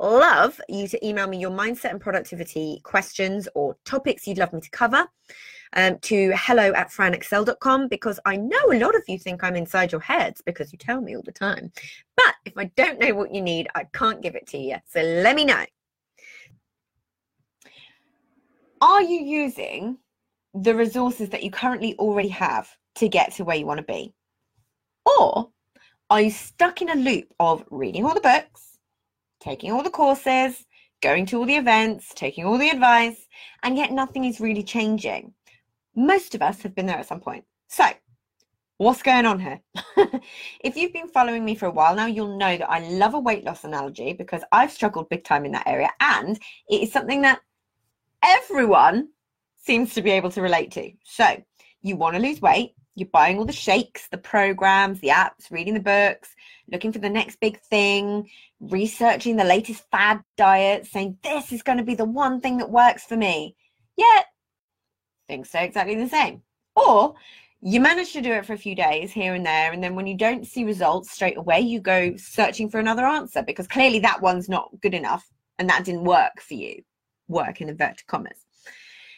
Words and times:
love 0.00 0.60
you 0.68 0.88
to 0.88 1.06
email 1.06 1.26
me 1.26 1.38
your 1.38 1.50
mindset 1.50 1.90
and 1.90 2.00
productivity 2.00 2.80
questions 2.84 3.48
or 3.54 3.76
topics 3.84 4.26
you'd 4.26 4.38
love 4.38 4.52
me 4.52 4.60
to 4.60 4.70
cover 4.70 5.06
um, 5.74 5.98
to 6.00 6.32
hello 6.34 6.72
at 6.72 6.90
franexcell.com 6.90 7.88
because 7.88 8.18
I 8.24 8.36
know 8.36 8.72
a 8.72 8.78
lot 8.78 8.96
of 8.96 9.02
you 9.06 9.18
think 9.18 9.44
I'm 9.44 9.56
inside 9.56 9.92
your 9.92 10.00
heads 10.00 10.42
because 10.44 10.72
you 10.72 10.78
tell 10.78 11.00
me 11.00 11.16
all 11.16 11.22
the 11.22 11.32
time. 11.32 11.72
But 12.16 12.34
if 12.44 12.56
I 12.56 12.64
don't 12.76 12.98
know 12.98 13.14
what 13.14 13.34
you 13.34 13.40
need, 13.40 13.68
I 13.74 13.84
can't 13.92 14.22
give 14.22 14.34
it 14.34 14.46
to 14.48 14.58
you. 14.58 14.76
So 14.86 15.00
let 15.00 15.36
me 15.36 15.44
know. 15.44 15.64
Are 18.80 19.02
you 19.02 19.20
using 19.20 19.98
the 20.54 20.74
resources 20.74 21.28
that 21.30 21.42
you 21.42 21.50
currently 21.50 21.94
already 21.98 22.28
have 22.28 22.68
to 22.96 23.08
get 23.08 23.32
to 23.34 23.44
where 23.44 23.56
you 23.56 23.66
want 23.66 23.78
to 23.78 23.84
be? 23.84 24.14
Or 25.04 25.50
are 26.08 26.20
you 26.20 26.30
stuck 26.30 26.82
in 26.82 26.90
a 26.90 26.94
loop 26.94 27.32
of 27.38 27.64
reading 27.70 28.04
all 28.04 28.14
the 28.14 28.20
books? 28.20 28.69
Taking 29.40 29.72
all 29.72 29.82
the 29.82 29.90
courses, 29.90 30.66
going 31.02 31.26
to 31.26 31.38
all 31.38 31.46
the 31.46 31.56
events, 31.56 32.12
taking 32.14 32.44
all 32.44 32.58
the 32.58 32.68
advice, 32.68 33.26
and 33.62 33.76
yet 33.76 33.90
nothing 33.90 34.24
is 34.24 34.40
really 34.40 34.62
changing. 34.62 35.32
Most 35.96 36.34
of 36.34 36.42
us 36.42 36.62
have 36.62 36.74
been 36.74 36.86
there 36.86 36.98
at 36.98 37.08
some 37.08 37.20
point. 37.20 37.44
So, 37.68 37.86
what's 38.76 39.02
going 39.02 39.26
on 39.26 39.40
here? 39.40 39.60
if 40.60 40.76
you've 40.76 40.92
been 40.92 41.08
following 41.08 41.44
me 41.44 41.54
for 41.54 41.66
a 41.66 41.70
while 41.70 41.94
now, 41.94 42.06
you'll 42.06 42.38
know 42.38 42.56
that 42.56 42.70
I 42.70 42.80
love 42.90 43.14
a 43.14 43.18
weight 43.18 43.44
loss 43.44 43.64
analogy 43.64 44.12
because 44.12 44.42
I've 44.52 44.72
struggled 44.72 45.08
big 45.08 45.24
time 45.24 45.44
in 45.44 45.52
that 45.52 45.66
area, 45.66 45.90
and 46.00 46.38
it 46.68 46.82
is 46.82 46.92
something 46.92 47.22
that 47.22 47.40
everyone 48.22 49.08
seems 49.56 49.94
to 49.94 50.02
be 50.02 50.10
able 50.10 50.30
to 50.30 50.42
relate 50.42 50.70
to. 50.72 50.92
So, 51.04 51.42
you 51.82 51.96
want 51.96 52.14
to 52.14 52.22
lose 52.22 52.42
weight, 52.42 52.74
you're 52.94 53.08
buying 53.12 53.38
all 53.38 53.46
the 53.46 53.52
shakes, 53.52 54.08
the 54.08 54.18
programs, 54.18 55.00
the 55.00 55.08
apps, 55.08 55.50
reading 55.50 55.74
the 55.74 55.80
books, 55.80 56.34
looking 56.70 56.92
for 56.92 56.98
the 56.98 57.10
next 57.10 57.40
big 57.40 57.60
thing, 57.60 58.28
researching 58.60 59.36
the 59.36 59.44
latest 59.44 59.84
fad 59.90 60.20
diet, 60.36 60.86
saying 60.86 61.18
this 61.22 61.52
is 61.52 61.62
going 61.62 61.78
to 61.78 61.84
be 61.84 61.94
the 61.94 62.04
one 62.04 62.40
thing 62.40 62.58
that 62.58 62.70
works 62.70 63.04
for 63.04 63.16
me. 63.16 63.56
Yet 63.96 64.26
things 65.28 65.48
stay 65.48 65.64
exactly 65.64 65.94
the 65.94 66.08
same. 66.08 66.42
Or 66.76 67.14
you 67.60 67.80
manage 67.80 68.12
to 68.12 68.22
do 68.22 68.32
it 68.32 68.46
for 68.46 68.54
a 68.54 68.58
few 68.58 68.74
days 68.74 69.12
here 69.12 69.34
and 69.34 69.44
there, 69.44 69.72
and 69.72 69.82
then 69.82 69.94
when 69.94 70.06
you 70.06 70.16
don't 70.16 70.46
see 70.46 70.64
results 70.64 71.10
straight 71.10 71.36
away, 71.36 71.60
you 71.60 71.80
go 71.80 72.16
searching 72.16 72.70
for 72.70 72.80
another 72.80 73.04
answer 73.04 73.42
because 73.42 73.66
clearly 73.66 73.98
that 74.00 74.22
one's 74.22 74.48
not 74.48 74.70
good 74.80 74.94
enough 74.94 75.28
and 75.58 75.68
that 75.68 75.84
didn't 75.84 76.04
work 76.04 76.40
for 76.40 76.54
you. 76.54 76.82
Work 77.28 77.60
in 77.60 77.68
inverted 77.68 78.06
commas. 78.06 78.46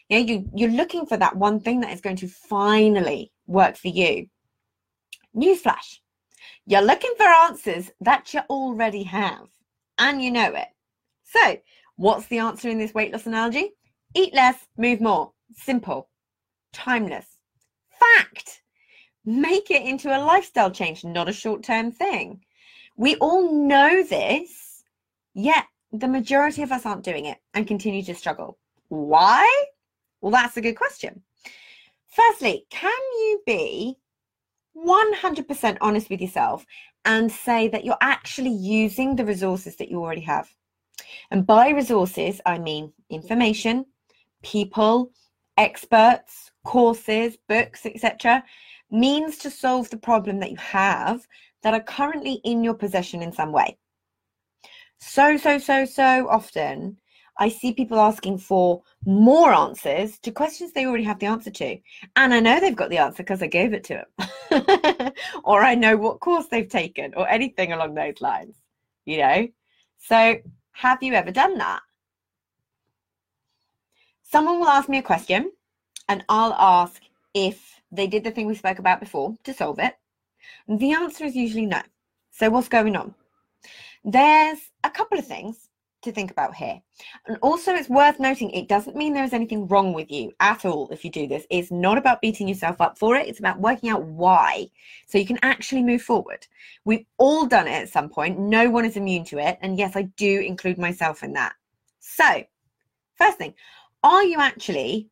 Yeah, 0.08 0.18
you, 0.18 0.50
you're 0.54 0.70
looking 0.70 1.06
for 1.06 1.16
that 1.16 1.36
one 1.36 1.60
thing 1.60 1.80
that 1.80 1.92
is 1.92 2.00
going 2.00 2.16
to 2.16 2.28
finally 2.28 3.32
work 3.46 3.76
for 3.76 3.88
you. 3.88 4.26
Newsflash 5.34 6.00
you're 6.66 6.82
looking 6.82 7.12
for 7.16 7.26
answers 7.26 7.90
that 8.00 8.32
you 8.32 8.40
already 8.48 9.02
have, 9.02 9.48
and 9.98 10.22
you 10.22 10.30
know 10.30 10.54
it. 10.54 10.68
So, 11.24 11.56
what's 11.96 12.26
the 12.26 12.38
answer 12.38 12.68
in 12.68 12.78
this 12.78 12.94
weight 12.94 13.12
loss 13.12 13.26
analogy? 13.26 13.72
Eat 14.14 14.34
less, 14.34 14.56
move 14.76 15.00
more. 15.00 15.32
Simple, 15.54 16.08
timeless. 16.72 17.26
Fact. 17.88 18.62
Make 19.24 19.70
it 19.70 19.82
into 19.82 20.16
a 20.16 20.22
lifestyle 20.24 20.70
change, 20.70 21.04
not 21.04 21.28
a 21.28 21.32
short 21.32 21.62
term 21.62 21.92
thing. 21.92 22.40
We 22.96 23.16
all 23.16 23.52
know 23.52 24.02
this, 24.02 24.84
yet 25.34 25.64
the 25.92 26.08
majority 26.08 26.62
of 26.62 26.72
us 26.72 26.86
aren't 26.86 27.04
doing 27.04 27.26
it 27.26 27.38
and 27.54 27.66
continue 27.66 28.02
to 28.04 28.14
struggle. 28.14 28.58
Why? 28.88 29.64
Well, 30.20 30.32
that's 30.32 30.56
a 30.56 30.62
good 30.62 30.74
question. 30.74 31.22
Firstly, 32.08 32.66
can 32.70 32.92
you 32.92 33.42
be 33.46 33.98
100% 34.76 35.76
honest 35.80 36.10
with 36.10 36.20
yourself 36.20 36.64
and 37.04 37.30
say 37.30 37.68
that 37.68 37.84
you're 37.84 37.96
actually 38.00 38.52
using 38.52 39.16
the 39.16 39.24
resources 39.24 39.76
that 39.76 39.90
you 39.90 40.00
already 40.00 40.22
have. 40.22 40.48
And 41.30 41.46
by 41.46 41.70
resources, 41.70 42.40
I 42.46 42.58
mean 42.58 42.92
information, 43.10 43.86
people, 44.42 45.12
experts, 45.56 46.50
courses, 46.64 47.36
books, 47.48 47.84
etc., 47.86 48.44
means 48.90 49.38
to 49.38 49.50
solve 49.50 49.90
the 49.90 49.96
problem 49.96 50.38
that 50.40 50.50
you 50.50 50.56
have 50.58 51.26
that 51.62 51.74
are 51.74 51.82
currently 51.82 52.40
in 52.44 52.62
your 52.62 52.74
possession 52.74 53.22
in 53.22 53.32
some 53.32 53.52
way. 53.52 53.78
So, 54.98 55.36
so, 55.36 55.58
so, 55.58 55.84
so 55.84 56.28
often 56.28 56.98
I 57.38 57.48
see 57.48 57.72
people 57.72 57.98
asking 57.98 58.38
for 58.38 58.82
more 59.04 59.52
answers 59.52 60.18
to 60.20 60.30
questions 60.30 60.72
they 60.72 60.86
already 60.86 61.04
have 61.04 61.18
the 61.18 61.26
answer 61.26 61.50
to. 61.50 61.78
And 62.16 62.34
I 62.34 62.40
know 62.40 62.60
they've 62.60 62.76
got 62.76 62.90
the 62.90 62.98
answer 62.98 63.22
because 63.22 63.42
I 63.42 63.46
gave 63.46 63.72
it 63.72 63.84
to 63.84 64.04
them. 64.18 64.28
or 65.44 65.62
I 65.62 65.74
know 65.74 65.96
what 65.96 66.20
course 66.20 66.46
they've 66.46 66.68
taken 66.68 67.14
or 67.14 67.28
anything 67.28 67.72
along 67.72 67.94
those 67.94 68.20
lines, 68.20 68.56
you 69.04 69.18
know? 69.18 69.48
So, 69.98 70.36
have 70.72 71.02
you 71.02 71.14
ever 71.14 71.30
done 71.30 71.58
that? 71.58 71.80
Someone 74.22 74.60
will 74.60 74.68
ask 74.68 74.88
me 74.88 74.98
a 74.98 75.02
question 75.02 75.52
and 76.08 76.24
I'll 76.28 76.54
ask 76.54 77.02
if 77.34 77.80
they 77.90 78.06
did 78.06 78.24
the 78.24 78.30
thing 78.30 78.46
we 78.46 78.54
spoke 78.54 78.78
about 78.78 79.00
before 79.00 79.36
to 79.44 79.52
solve 79.54 79.78
it. 79.78 79.94
And 80.66 80.80
The 80.80 80.92
answer 80.92 81.24
is 81.24 81.36
usually 81.36 81.66
no. 81.66 81.82
So, 82.30 82.50
what's 82.50 82.68
going 82.68 82.96
on? 82.96 83.14
There's 84.04 84.58
a 84.82 84.90
couple 84.90 85.18
of 85.18 85.26
things 85.26 85.68
to 86.02 86.12
think 86.12 86.30
about 86.30 86.54
here. 86.54 86.80
And 87.26 87.38
also, 87.42 87.72
it's 87.72 87.88
worth 87.88 88.20
noting 88.20 88.50
it 88.50 88.68
doesn't 88.68 88.96
mean 88.96 89.12
there 89.12 89.24
is 89.24 89.32
anything 89.32 89.66
wrong 89.66 89.92
with 89.92 90.10
you 90.10 90.32
at 90.40 90.64
all 90.64 90.88
if 90.90 91.04
you 91.04 91.10
do 91.10 91.26
this. 91.26 91.46
It's 91.50 91.70
not 91.70 91.98
about 91.98 92.20
beating 92.20 92.48
yourself 92.48 92.80
up 92.80 92.98
for 92.98 93.16
it, 93.16 93.28
it's 93.28 93.38
about 93.38 93.60
working 93.60 93.90
out 93.90 94.02
why 94.02 94.68
so 95.06 95.18
you 95.18 95.26
can 95.26 95.38
actually 95.42 95.82
move 95.82 96.02
forward. 96.02 96.46
We've 96.84 97.06
all 97.18 97.46
done 97.46 97.66
it 97.66 97.72
at 97.72 97.88
some 97.88 98.08
point, 98.08 98.38
no 98.38 98.70
one 98.70 98.84
is 98.84 98.96
immune 98.96 99.24
to 99.26 99.38
it. 99.38 99.58
And 99.62 99.78
yes, 99.78 99.96
I 99.96 100.02
do 100.02 100.40
include 100.40 100.78
myself 100.78 101.22
in 101.22 101.32
that. 101.34 101.54
So, 102.00 102.44
first 103.14 103.38
thing, 103.38 103.54
are 104.02 104.24
you 104.24 104.38
actually 104.38 105.08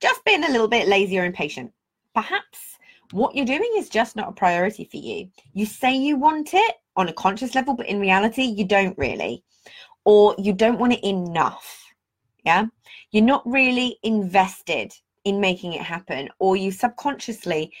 just 0.00 0.24
being 0.24 0.44
a 0.44 0.50
little 0.50 0.68
bit 0.68 0.88
lazy 0.88 1.18
or 1.18 1.24
impatient? 1.24 1.72
Perhaps 2.14 2.78
what 3.12 3.34
you're 3.34 3.46
doing 3.46 3.70
is 3.76 3.88
just 3.88 4.16
not 4.16 4.28
a 4.28 4.32
priority 4.32 4.84
for 4.84 4.96
you. 4.96 5.28
You 5.52 5.66
say 5.66 5.94
you 5.96 6.16
want 6.16 6.52
it 6.52 6.74
on 6.96 7.08
a 7.08 7.12
conscious 7.12 7.54
level, 7.54 7.74
but 7.74 7.86
in 7.86 8.00
reality, 8.00 8.42
you 8.42 8.64
don't 8.64 8.96
really 8.98 9.44
or 10.04 10.34
you 10.38 10.52
don't 10.52 10.78
want 10.78 10.92
it 10.92 11.04
enough. 11.04 11.92
Yeah. 12.44 12.66
You're 13.10 13.24
not 13.24 13.42
really 13.46 13.98
invested 14.02 14.92
in 15.24 15.40
making 15.40 15.72
it 15.72 15.80
happen, 15.80 16.28
or 16.38 16.56
you 16.56 16.70
subconsciously 16.70 17.72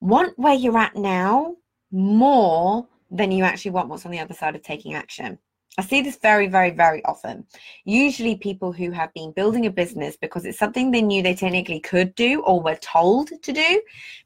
want 0.00 0.36
where 0.36 0.54
you're 0.54 0.78
at 0.78 0.96
now 0.96 1.56
more 1.92 2.86
than 3.10 3.30
you 3.30 3.44
actually 3.44 3.70
want 3.70 3.88
what's 3.88 4.04
on 4.04 4.10
the 4.10 4.18
other 4.18 4.34
side 4.34 4.56
of 4.56 4.62
taking 4.62 4.94
action. 4.94 5.38
I 5.78 5.82
see 5.82 6.02
this 6.02 6.16
very, 6.16 6.48
very, 6.48 6.70
very 6.70 7.02
often. 7.04 7.46
Usually, 7.84 8.36
people 8.36 8.72
who 8.72 8.90
have 8.90 9.12
been 9.14 9.32
building 9.32 9.64
a 9.64 9.70
business 9.70 10.16
because 10.20 10.44
it's 10.44 10.58
something 10.58 10.90
they 10.90 11.00
knew 11.00 11.22
they 11.22 11.34
technically 11.34 11.80
could 11.80 12.14
do 12.14 12.42
or 12.42 12.60
were 12.60 12.76
told 12.76 13.30
to 13.42 13.52
do, 13.52 13.82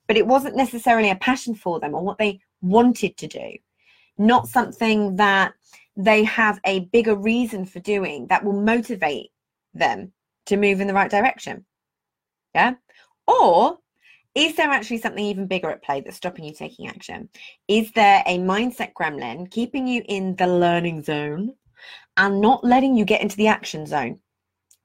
but 0.09 0.17
it 0.17 0.27
wasn't 0.27 0.57
necessarily 0.57 1.11
a 1.11 1.17
passion 1.17 1.55
for 1.55 1.79
them 1.79 1.95
or 1.95 2.03
what 2.03 2.19
they 2.19 2.41
wanted 2.63 3.17
to 3.19 3.29
do. 3.29 3.53
Not 4.19 4.49
something 4.49 5.17
that 5.17 5.53
they 5.97 6.25
have 6.25 6.61
a 6.65 6.81
bigger 6.81 7.15
reason 7.15 7.65
for 7.65 7.81
doing 7.81 8.27
that 8.29 8.45
will 8.45 8.61
motivate 8.61 9.31
them 9.75 10.13
to 10.47 10.57
move 10.57 10.81
in 10.81 10.87
the 10.87 10.95
right 10.95 11.11
direction. 11.11 11.65
Yeah. 12.55 12.75
Or 13.27 13.79
is 14.35 14.57
there 14.57 14.71
actually 14.71 14.99
something 14.99 15.25
even 15.25 15.47
bigger 15.47 15.71
at 15.71 15.83
play 15.83 16.01
that's 16.01 16.17
stopping 16.17 16.45
you 16.45 16.53
taking 16.53 16.89
action? 16.89 17.29
Is 17.69 17.91
there 17.93 18.23
a 18.27 18.39
mindset 18.39 18.93
gremlin 18.93 19.51
keeping 19.51 19.87
you 19.87 20.03
in 20.07 20.37
the 20.37 20.47
learning 20.47 21.03
zone 21.03 21.55
and 22.17 22.41
not 22.41 22.65
letting 22.65 22.97
you 22.97 23.05
get 23.05 23.23
into 23.23 23.37
the 23.37 23.49
action 23.49 23.87
zone? 23.87 24.21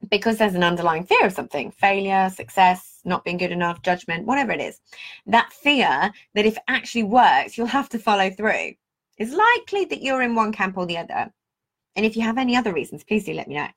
because 0.10 0.38
there's 0.38 0.56
an 0.56 0.64
underlying 0.64 1.06
fear 1.06 1.26
of 1.26 1.34
something 1.34 1.72
failure, 1.72 2.30
success, 2.30 3.00
not 3.06 3.24
being 3.24 3.38
good 3.38 3.52
enough, 3.52 3.82
judgment, 3.82 4.26
whatever 4.26 4.52
it 4.52 4.62
is. 4.62 4.80
That 5.28 5.54
fear 5.54 6.12
that 6.34 6.46
if 6.46 6.58
it 6.58 6.64
actually 6.68 7.04
works, 7.04 7.58
you'll 7.58 7.68
have 7.68 7.90
to 7.90 8.00
follow 8.00 8.30
through. 8.30 8.74
It's 9.22 9.34
likely 9.34 9.86
that 9.86 10.02
you're 10.02 10.24
in 10.24 10.34
one 10.34 10.52
camp 10.52 10.78
or 10.78 10.88
the 10.88 10.98
other. 10.98 11.32
And 11.96 12.06
if 12.06 12.16
you 12.16 12.24
have 12.24 12.40
any 12.40 12.56
other 12.56 12.74
reasons, 12.74 13.04
please 13.04 13.26
do 13.26 13.34
let 13.34 13.48
me 13.48 13.54
know. 13.54 13.68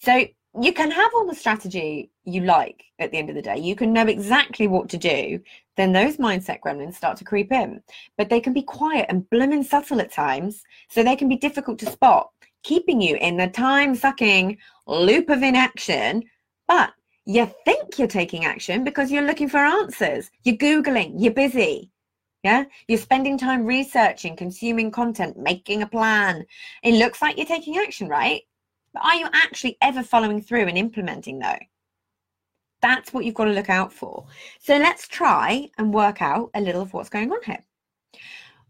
So 0.00 0.26
you 0.60 0.72
can 0.72 0.90
have 0.90 1.12
all 1.14 1.24
the 1.24 1.36
strategy 1.36 2.10
you 2.24 2.40
like 2.40 2.82
at 2.98 3.12
the 3.12 3.18
end 3.18 3.28
of 3.28 3.36
the 3.36 3.42
day. 3.42 3.58
You 3.58 3.76
can 3.76 3.92
know 3.92 4.08
exactly 4.08 4.66
what 4.66 4.88
to 4.88 4.98
do. 4.98 5.40
Then 5.76 5.92
those 5.92 6.16
mindset 6.16 6.58
gremlins 6.66 6.94
start 6.94 7.16
to 7.18 7.24
creep 7.24 7.52
in. 7.52 7.80
But 8.18 8.28
they 8.28 8.40
can 8.40 8.52
be 8.52 8.62
quiet 8.62 9.06
and 9.08 9.30
blooming 9.30 9.62
subtle 9.62 10.00
at 10.00 10.10
times. 10.10 10.64
So 10.88 11.04
they 11.04 11.14
can 11.14 11.28
be 11.28 11.36
difficult 11.36 11.78
to 11.80 11.90
spot, 11.90 12.30
keeping 12.64 13.00
you 13.00 13.14
in 13.20 13.36
the 13.36 13.46
time 13.46 13.94
sucking 13.94 14.58
loop 14.88 15.30
of 15.30 15.44
inaction. 15.44 16.24
But 16.66 16.92
you 17.24 17.48
think 17.64 18.00
you're 18.00 18.08
taking 18.08 18.46
action 18.46 18.82
because 18.82 19.12
you're 19.12 19.22
looking 19.26 19.48
for 19.48 19.58
answers. 19.58 20.28
You're 20.42 20.56
Googling, 20.56 21.12
you're 21.18 21.34
busy. 21.34 21.92
Yeah, 22.42 22.64
you're 22.88 22.98
spending 22.98 23.36
time 23.36 23.66
researching, 23.66 24.34
consuming 24.34 24.90
content, 24.90 25.36
making 25.36 25.82
a 25.82 25.86
plan. 25.86 26.46
It 26.82 26.94
looks 26.94 27.20
like 27.20 27.36
you're 27.36 27.46
taking 27.46 27.76
action, 27.76 28.08
right? 28.08 28.42
But 28.94 29.04
are 29.04 29.14
you 29.14 29.28
actually 29.32 29.76
ever 29.82 30.02
following 30.02 30.40
through 30.40 30.66
and 30.66 30.78
implementing 30.78 31.38
though? 31.38 31.58
That's 32.80 33.12
what 33.12 33.26
you've 33.26 33.34
got 33.34 33.44
to 33.44 33.52
look 33.52 33.68
out 33.68 33.92
for. 33.92 34.26
So 34.58 34.78
let's 34.78 35.06
try 35.06 35.68
and 35.76 35.92
work 35.92 36.22
out 36.22 36.50
a 36.54 36.60
little 36.62 36.80
of 36.80 36.94
what's 36.94 37.10
going 37.10 37.30
on 37.30 37.42
here. 37.44 37.62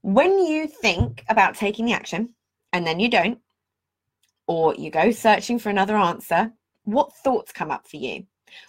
When 0.02 0.38
you 0.38 0.66
think 0.66 1.24
about 1.28 1.54
taking 1.54 1.86
the 1.86 1.92
action 1.92 2.34
and 2.72 2.84
then 2.84 2.98
you 2.98 3.08
don't, 3.08 3.38
or 4.48 4.74
you 4.74 4.90
go 4.90 5.12
searching 5.12 5.60
for 5.60 5.70
another 5.70 5.96
answer, 5.96 6.52
what 6.84 7.14
thoughts 7.18 7.52
come 7.52 7.70
up 7.70 7.86
for 7.86 7.98
you? 7.98 8.26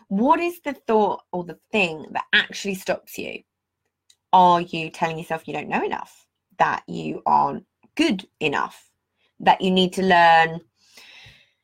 What 0.09 0.39
is 0.39 0.59
the 0.61 0.73
thought 0.73 1.23
or 1.31 1.43
the 1.43 1.57
thing 1.71 2.05
that 2.11 2.25
actually 2.33 2.75
stops 2.75 3.17
you? 3.17 3.41
Are 4.33 4.61
you 4.61 4.89
telling 4.89 5.17
yourself 5.17 5.47
you 5.47 5.53
don't 5.53 5.69
know 5.69 5.83
enough? 5.83 6.25
That 6.57 6.83
you 6.87 7.21
aren't 7.25 7.65
good 7.95 8.27
enough? 8.39 8.89
That 9.39 9.61
you 9.61 9.71
need 9.71 9.93
to 9.93 10.03
learn, 10.03 10.61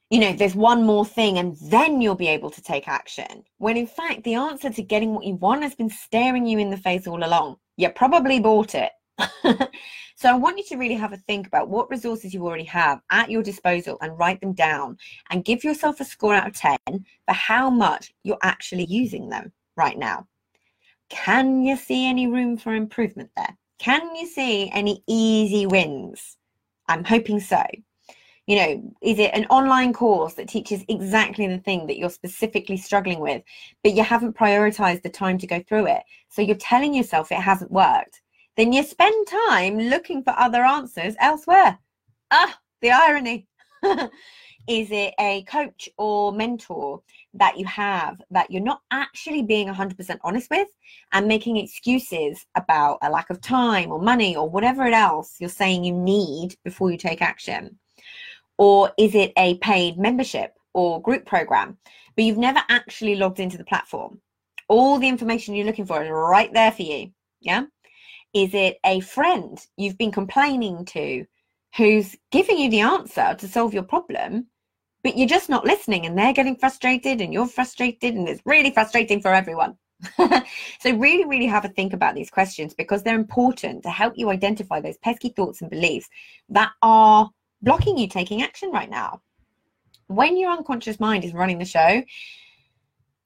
you 0.09 0.19
know, 0.19 0.33
there's 0.33 0.55
one 0.55 0.83
more 0.83 1.05
thing 1.05 1.37
and 1.37 1.57
then 1.63 2.01
you'll 2.01 2.15
be 2.15 2.27
able 2.27 2.49
to 2.51 2.61
take 2.61 2.87
action? 2.87 3.43
When 3.57 3.77
in 3.77 3.87
fact, 3.87 4.23
the 4.23 4.35
answer 4.35 4.69
to 4.69 4.81
getting 4.81 5.13
what 5.13 5.25
you 5.25 5.35
want 5.35 5.63
has 5.63 5.75
been 5.75 5.89
staring 5.89 6.45
you 6.45 6.59
in 6.59 6.69
the 6.69 6.77
face 6.77 7.07
all 7.07 7.23
along. 7.23 7.57
You 7.77 7.89
probably 7.89 8.39
bought 8.39 8.75
it. 8.75 8.91
so 10.15 10.29
I 10.29 10.33
want 10.33 10.57
you 10.57 10.63
to 10.65 10.77
really 10.77 10.95
have 10.95 11.13
a 11.13 11.17
think 11.17 11.47
about 11.47 11.69
what 11.69 11.89
resources 11.89 12.33
you 12.33 12.45
already 12.45 12.63
have 12.65 13.01
at 13.11 13.31
your 13.31 13.43
disposal 13.43 13.97
and 14.01 14.17
write 14.17 14.41
them 14.41 14.53
down 14.53 14.97
and 15.29 15.45
give 15.45 15.63
yourself 15.63 15.99
a 15.99 16.05
score 16.05 16.35
out 16.35 16.47
of 16.47 16.53
10 16.53 16.77
for 16.85 17.33
how 17.33 17.69
much 17.69 18.13
you're 18.23 18.37
actually 18.43 18.85
using 18.85 19.29
them 19.29 19.51
right 19.75 19.97
now. 19.97 20.27
Can 21.09 21.63
you 21.63 21.75
see 21.77 22.07
any 22.07 22.27
room 22.27 22.57
for 22.57 22.73
improvement 22.73 23.31
there? 23.35 23.57
Can 23.79 24.15
you 24.15 24.27
see 24.27 24.69
any 24.71 25.03
easy 25.07 25.65
wins? 25.65 26.37
I'm 26.87 27.03
hoping 27.03 27.39
so. 27.39 27.63
You 28.47 28.55
know, 28.55 28.93
is 29.01 29.19
it 29.19 29.31
an 29.33 29.45
online 29.47 29.91
course 29.91 30.35
that 30.35 30.47
teaches 30.47 30.83
exactly 30.87 31.47
the 31.47 31.57
thing 31.57 31.85
that 31.87 31.97
you're 31.97 32.09
specifically 32.09 32.77
struggling 32.77 33.19
with, 33.19 33.43
but 33.83 33.93
you 33.93 34.03
haven't 34.03 34.37
prioritized 34.37 35.03
the 35.03 35.09
time 35.09 35.37
to 35.39 35.47
go 35.47 35.61
through 35.67 35.87
it? 35.87 36.03
So 36.29 36.41
you're 36.41 36.55
telling 36.55 36.93
yourself 36.93 37.31
it 37.31 37.35
hasn't 37.35 37.71
worked. 37.71 38.21
Then 38.55 38.71
you 38.71 38.83
spend 38.83 39.27
time 39.27 39.77
looking 39.77 40.23
for 40.23 40.33
other 40.37 40.63
answers 40.63 41.15
elsewhere. 41.19 41.77
Ah, 42.31 42.57
the 42.81 42.91
irony. 42.91 43.47
is 44.67 44.89
it 44.91 45.13
a 45.19 45.43
coach 45.43 45.87
or 45.97 46.33
mentor 46.33 47.01
that 47.33 47.57
you 47.57 47.65
have 47.65 48.21
that 48.31 48.51
you're 48.51 48.61
not 48.61 48.81
actually 48.91 49.41
being 49.43 49.67
100% 49.67 50.19
honest 50.23 50.49
with 50.49 50.67
and 51.13 51.27
making 51.27 51.57
excuses 51.57 52.45
about 52.55 52.97
a 53.01 53.09
lack 53.09 53.29
of 53.29 53.39
time 53.39 53.91
or 53.91 54.01
money 54.01 54.35
or 54.35 54.49
whatever 54.49 54.83
else 54.83 55.35
you're 55.39 55.49
saying 55.49 55.83
you 55.83 55.93
need 55.93 56.55
before 56.65 56.91
you 56.91 56.97
take 56.97 57.21
action? 57.21 57.79
Or 58.57 58.91
is 58.97 59.15
it 59.15 59.31
a 59.37 59.57
paid 59.59 59.97
membership 59.97 60.53
or 60.73 61.01
group 61.01 61.25
program, 61.25 61.77
but 62.15 62.25
you've 62.25 62.37
never 62.37 62.61
actually 62.69 63.15
logged 63.15 63.39
into 63.39 63.57
the 63.57 63.63
platform? 63.63 64.19
All 64.67 64.99
the 64.99 65.07
information 65.07 65.55
you're 65.55 65.65
looking 65.65 65.85
for 65.85 66.03
is 66.03 66.09
right 66.09 66.51
there 66.53 66.71
for 66.71 66.81
you. 66.81 67.11
Yeah. 67.39 67.65
Is 68.33 68.53
it 68.53 68.77
a 68.85 68.99
friend 68.99 69.57
you've 69.77 69.97
been 69.97 70.11
complaining 70.11 70.83
to 70.85 71.25
who's 71.77 72.15
giving 72.31 72.57
you 72.57 72.69
the 72.69 72.81
answer 72.81 73.35
to 73.37 73.47
solve 73.47 73.73
your 73.73 73.83
problem, 73.83 74.47
but 75.07 75.17
you're 75.17 75.25
just 75.25 75.47
not 75.47 75.63
listening 75.63 76.05
and 76.05 76.17
they're 76.17 76.33
getting 76.33 76.57
frustrated 76.57 77.21
and 77.21 77.31
you're 77.31 77.47
frustrated 77.47 78.13
and 78.13 78.27
it's 78.27 78.41
really 78.45 78.71
frustrating 78.71 79.21
for 79.21 79.33
everyone. 79.33 79.77
so 80.17 80.95
really 80.97 81.23
really 81.23 81.45
have 81.45 81.63
a 81.63 81.69
think 81.69 81.93
about 81.93 82.13
these 82.13 82.29
questions 82.29 82.73
because 82.73 83.03
they're 83.03 83.15
important 83.15 83.83
to 83.83 83.89
help 83.89 84.13
you 84.17 84.29
identify 84.29 84.81
those 84.81 84.97
pesky 84.97 85.29
thoughts 85.29 85.61
and 85.61 85.69
beliefs 85.69 86.09
that 86.49 86.71
are 86.81 87.29
blocking 87.61 87.97
you 87.97 88.09
taking 88.09 88.41
action 88.41 88.69
right 88.69 88.89
now. 88.89 89.21
When 90.07 90.35
your 90.35 90.51
unconscious 90.51 90.99
mind 90.99 91.23
is 91.23 91.33
running 91.33 91.57
the 91.57 91.63
show 91.63 92.03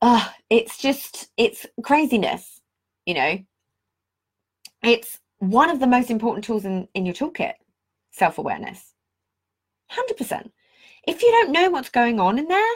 uh, 0.03 0.27
it's 0.51 0.77
just 0.77 1.29
it's 1.35 1.65
craziness 1.83 2.61
you 3.07 3.15
know? 3.15 3.39
It's 4.83 5.19
one 5.39 5.71
of 5.71 5.79
the 5.79 5.87
most 5.87 6.11
important 6.11 6.45
tools 6.45 6.63
in, 6.63 6.87
in 6.93 7.07
your 7.07 7.15
toolkit 7.15 7.53
self-awareness. 8.11 8.93
100% 9.91 10.51
if 11.07 11.21
you 11.21 11.31
don't 11.31 11.51
know 11.51 11.69
what's 11.69 11.89
going 11.89 12.19
on 12.19 12.37
in 12.37 12.47
there, 12.47 12.75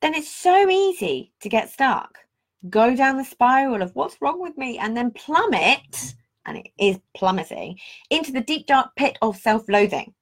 then 0.00 0.14
it's 0.14 0.30
so 0.30 0.68
easy 0.68 1.32
to 1.40 1.48
get 1.48 1.70
stuck. 1.70 2.18
Go 2.70 2.96
down 2.96 3.16
the 3.16 3.24
spiral 3.24 3.82
of 3.82 3.94
what's 3.94 4.20
wrong 4.20 4.40
with 4.40 4.56
me 4.56 4.78
and 4.78 4.96
then 4.96 5.10
plummet, 5.10 6.14
and 6.46 6.58
it 6.58 6.68
is 6.78 6.98
plummeting, 7.14 7.78
into 8.10 8.32
the 8.32 8.40
deep 8.40 8.66
dark 8.66 8.94
pit 8.96 9.18
of 9.22 9.36
self 9.36 9.68
loathing. 9.68 10.14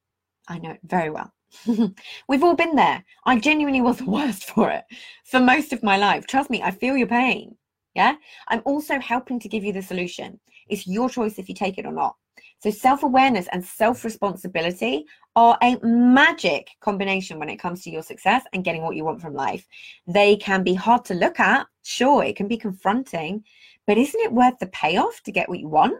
I 0.47 0.59
know 0.59 0.71
it 0.71 0.81
very 0.83 1.09
well. 1.09 1.31
We've 2.27 2.43
all 2.43 2.55
been 2.55 2.75
there. 2.75 3.03
I 3.25 3.39
genuinely 3.39 3.81
was 3.81 3.97
the 3.97 4.09
worst 4.09 4.45
for 4.45 4.69
it 4.69 4.83
for 5.25 5.39
most 5.39 5.71
of 5.71 5.83
my 5.83 5.97
life. 5.97 6.27
Trust 6.27 6.49
me, 6.49 6.61
I 6.61 6.71
feel 6.71 6.97
your 6.97 7.07
pain. 7.07 7.55
Yeah. 7.95 8.15
I'm 8.47 8.61
also 8.65 8.99
helping 8.99 9.39
to 9.39 9.49
give 9.49 9.63
you 9.63 9.71
the 9.71 9.81
solution. 9.81 10.39
It's 10.67 10.87
your 10.87 11.09
choice 11.09 11.37
if 11.37 11.47
you 11.47 11.55
take 11.55 11.77
it 11.77 11.85
or 11.85 11.91
not. 11.91 12.15
So, 12.63 12.71
self 12.71 13.03
awareness 13.03 13.49
and 13.51 13.65
self 13.65 14.05
responsibility 14.05 15.05
are 15.35 15.57
a 15.61 15.77
magic 15.83 16.69
combination 16.79 17.37
when 17.37 17.49
it 17.49 17.57
comes 17.57 17.83
to 17.83 17.89
your 17.89 18.03
success 18.03 18.45
and 18.53 18.63
getting 18.63 18.83
what 18.83 18.95
you 18.95 19.03
want 19.03 19.19
from 19.19 19.33
life. 19.33 19.67
They 20.07 20.37
can 20.37 20.63
be 20.63 20.73
hard 20.73 21.03
to 21.05 21.13
look 21.13 21.41
at, 21.41 21.67
sure, 21.83 22.23
it 22.23 22.37
can 22.37 22.47
be 22.47 22.55
confronting, 22.55 23.43
but 23.85 23.97
isn't 23.97 24.21
it 24.21 24.31
worth 24.31 24.59
the 24.59 24.67
payoff 24.67 25.21
to 25.23 25.31
get 25.33 25.49
what 25.49 25.59
you 25.59 25.67
want? 25.67 25.97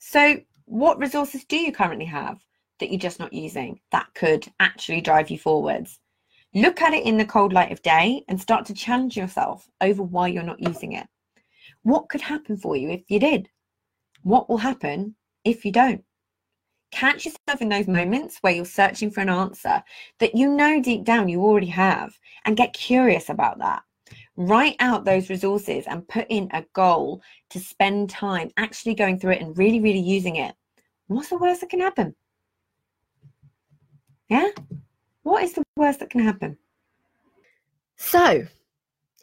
So, 0.00 0.40
what 0.64 0.98
resources 0.98 1.44
do 1.44 1.56
you 1.56 1.70
currently 1.70 2.06
have 2.06 2.40
that 2.80 2.90
you're 2.90 2.98
just 2.98 3.20
not 3.20 3.32
using 3.32 3.78
that 3.92 4.08
could 4.16 4.48
actually 4.58 5.00
drive 5.00 5.30
you 5.30 5.38
forwards? 5.38 6.00
Look 6.54 6.82
at 6.82 6.92
it 6.92 7.06
in 7.06 7.18
the 7.18 7.24
cold 7.24 7.52
light 7.52 7.70
of 7.70 7.82
day 7.82 8.24
and 8.26 8.40
start 8.40 8.66
to 8.66 8.74
challenge 8.74 9.16
yourself 9.16 9.68
over 9.80 10.02
why 10.02 10.26
you're 10.26 10.42
not 10.42 10.58
using 10.58 10.94
it. 10.94 11.06
What 11.84 12.08
could 12.08 12.22
happen 12.22 12.56
for 12.56 12.74
you 12.74 12.90
if 12.90 13.08
you 13.08 13.20
did? 13.20 13.48
What 14.24 14.48
will 14.48 14.58
happen 14.58 15.14
if 15.46 15.64
you 15.64 15.72
don't? 15.72 16.04
Catch 16.90 17.24
yourself 17.24 17.60
in 17.60 17.68
those 17.68 17.88
moments 17.88 18.38
where 18.40 18.52
you're 18.52 18.64
searching 18.64 19.10
for 19.10 19.20
an 19.20 19.28
answer 19.28 19.82
that 20.18 20.34
you 20.34 20.52
know 20.52 20.82
deep 20.82 21.04
down 21.04 21.28
you 21.28 21.42
already 21.42 21.66
have 21.66 22.18
and 22.44 22.56
get 22.56 22.72
curious 22.72 23.28
about 23.28 23.58
that. 23.58 23.82
Write 24.36 24.76
out 24.80 25.04
those 25.04 25.30
resources 25.30 25.84
and 25.86 26.06
put 26.08 26.26
in 26.28 26.48
a 26.52 26.64
goal 26.74 27.22
to 27.50 27.58
spend 27.58 28.10
time 28.10 28.50
actually 28.56 28.94
going 28.94 29.18
through 29.18 29.32
it 29.32 29.40
and 29.40 29.56
really, 29.56 29.80
really 29.80 30.00
using 30.00 30.36
it. 30.36 30.54
What's 31.06 31.28
the 31.28 31.38
worst 31.38 31.60
that 31.62 31.70
can 31.70 31.80
happen? 31.80 32.14
Yeah? 34.28 34.48
What 35.22 35.42
is 35.42 35.54
the 35.54 35.62
worst 35.76 36.00
that 36.00 36.10
can 36.10 36.20
happen? 36.20 36.58
So, 37.96 38.46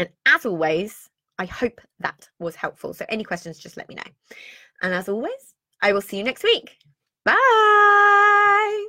And 0.00 0.08
as 0.26 0.46
always, 0.46 1.10
I 1.38 1.44
hope 1.44 1.78
that 1.98 2.26
was 2.38 2.56
helpful. 2.56 2.94
So, 2.94 3.04
any 3.10 3.22
questions, 3.22 3.58
just 3.58 3.76
let 3.76 3.86
me 3.86 3.96
know. 3.96 4.36
And 4.80 4.94
as 4.94 5.10
always, 5.10 5.54
I 5.82 5.92
will 5.92 6.00
see 6.00 6.16
you 6.16 6.24
next 6.24 6.42
week. 6.42 6.74
Bye. 7.26 8.86